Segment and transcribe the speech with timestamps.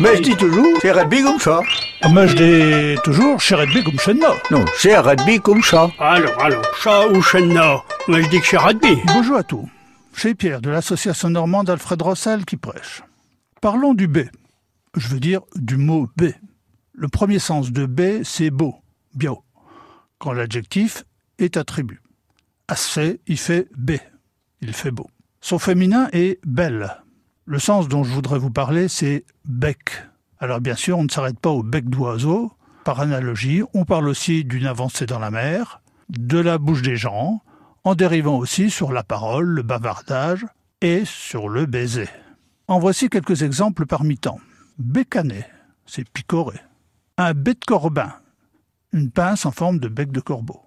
[0.00, 1.60] Mais je dis toujours, c'est rugby comme ça.
[2.12, 4.20] Mais je dis toujours, chez Redby comme chez nous.
[4.52, 5.90] Non, c'est rugby comme ça.
[5.98, 8.96] Alors, alors, chat ou chenna Moi, je dis que c'est rugby.
[9.06, 9.68] Bonjour à tous.
[10.14, 13.02] Chez Pierre de l'association normande Alfred Rossel qui prêche.
[13.60, 14.18] Parlons du B.
[14.96, 16.26] Je veux dire du mot B.
[16.92, 18.76] Le premier sens de B, c'est beau,
[19.14, 19.42] bio,
[20.18, 21.04] quand l'adjectif
[21.40, 22.02] est attribut.
[22.68, 23.92] Assez, il fait B,
[24.60, 25.08] il fait beau.
[25.40, 27.02] Son féminin est belle.
[27.50, 30.04] Le sens dont je voudrais vous parler, c'est bec.
[30.38, 32.52] Alors bien sûr, on ne s'arrête pas au bec d'oiseau.
[32.84, 35.80] Par analogie, on parle aussi d'une avancée dans la mer,
[36.10, 37.40] de la bouche des gens,
[37.84, 40.44] en dérivant aussi sur la parole, le bavardage
[40.82, 42.10] et sur le baiser.
[42.66, 44.40] En voici quelques exemples parmi tant.
[44.78, 45.48] Bécanet,
[45.86, 46.60] c'est picoré.
[47.16, 48.12] Un bec de corbin,
[48.92, 50.60] une pince en forme de bec de corbeau.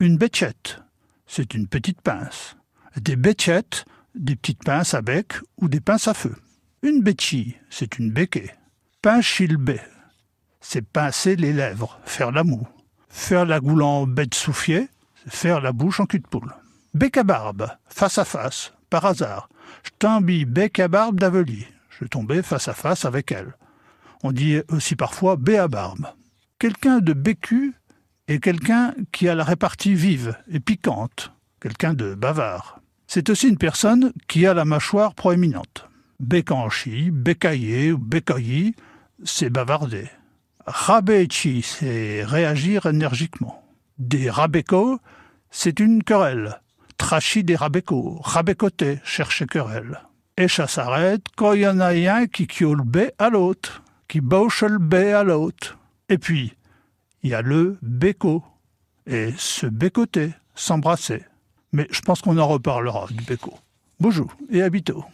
[0.00, 0.82] Une béchette,
[1.26, 2.58] c'est une petite pince.
[3.00, 3.86] Des béchettes,
[4.16, 6.34] des petites pinces à bec ou des pinces à feu.
[6.82, 8.50] Une béchille, c'est une béquée.
[9.02, 9.80] Pinchilbé,
[10.60, 12.66] c'est pincer les lèvres, faire la moue.
[13.08, 14.88] Faire la goule en bête soufier,
[15.24, 16.52] c'est faire la bouche en cul de poule.
[16.92, 19.48] Bec à barbe, face à face, par hasard.
[19.84, 21.66] Je t'embille bec à barbe d'Avely.
[21.98, 23.54] Je tombais face à face avec elle.
[24.22, 26.06] On dit aussi parfois bé à barbe.
[26.58, 27.74] Quelqu'un de bécu
[28.28, 32.80] est quelqu'un qui a la répartie vive et piquante, quelqu'un de bavard.
[33.06, 35.88] C'est aussi une personne qui a la mâchoire proéminente.
[36.18, 38.74] Bécanchi, bécaillé ou bécaillis,
[39.24, 40.08] c'est bavarder.
[40.66, 43.64] Rabéchi, c'est réagir énergiquement.
[43.98, 44.98] Des rabécos,
[45.50, 46.60] c'est une querelle.
[46.98, 50.00] Trachi des rabécos, rabécoter, chercher querelle.
[50.36, 52.46] Et s'arrête quand il y en a un qui
[52.84, 55.78] bé à l'autre, qui bauche le bé à l'autre.
[56.08, 56.54] Et puis,
[57.22, 58.42] il y a le béco,
[59.06, 61.24] et se bécoter, s'embrasser.
[61.76, 63.52] Mais je pense qu'on en reparlera du béco.
[64.00, 65.04] Bonjour et à bientôt.